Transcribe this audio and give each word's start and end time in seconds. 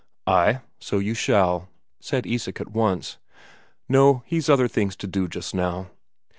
"Ay, 0.25 0.61
so 0.79 0.97
you 0.97 1.13
shall," 1.13 1.69
said 1.99 2.25
Isak 2.25 2.59
at 2.59 2.71
once. 2.71 3.19
"No; 3.87 4.23
he's 4.25 4.49
other 4.49 4.67
things 4.67 4.95
to 4.95 5.05
do, 5.05 5.27
just 5.27 5.53
now." 5.53 5.91